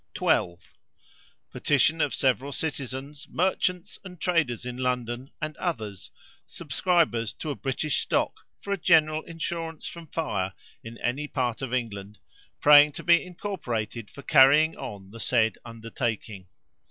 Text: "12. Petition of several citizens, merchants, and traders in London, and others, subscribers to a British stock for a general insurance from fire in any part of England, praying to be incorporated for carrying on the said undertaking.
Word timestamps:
"12. 0.15 0.79
Petition 1.51 2.01
of 2.01 2.11
several 2.11 2.51
citizens, 2.51 3.27
merchants, 3.29 3.99
and 4.03 4.19
traders 4.19 4.65
in 4.65 4.77
London, 4.77 5.29
and 5.39 5.55
others, 5.57 6.09
subscribers 6.47 7.33
to 7.33 7.51
a 7.51 7.55
British 7.55 7.97
stock 8.01 8.33
for 8.59 8.73
a 8.73 8.79
general 8.81 9.21
insurance 9.25 9.85
from 9.85 10.07
fire 10.07 10.53
in 10.83 10.97
any 10.97 11.27
part 11.27 11.61
of 11.61 11.71
England, 11.71 12.17
praying 12.59 12.91
to 12.91 13.03
be 13.03 13.23
incorporated 13.23 14.09
for 14.09 14.23
carrying 14.23 14.75
on 14.75 15.11
the 15.11 15.19
said 15.19 15.59
undertaking. 15.63 16.47